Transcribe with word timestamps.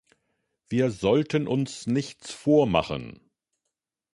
Wir 0.67 0.89
sollten 0.89 1.45
uns 1.47 1.85
nichts 1.85 2.31
vormachen. 2.31 3.19